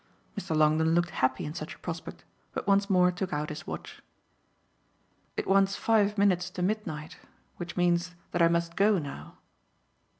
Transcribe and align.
Mr. 0.35 0.57
Longdon 0.57 0.95
looked 0.95 1.11
happy 1.11 1.45
in 1.45 1.53
such 1.53 1.75
a 1.75 1.77
prospect, 1.77 2.25
but 2.53 2.65
once 2.65 2.89
more 2.89 3.11
took 3.11 3.31
out 3.31 3.49
his 3.49 3.67
watch. 3.67 4.01
"It 5.37 5.45
wants 5.45 5.75
five 5.75 6.17
minutes 6.17 6.49
to 6.57 6.63
midnight. 6.63 7.17
Which 7.57 7.77
means 7.77 8.15
that 8.31 8.41
I 8.41 8.47
must 8.47 8.75
go 8.75 8.97
now." 8.97 9.37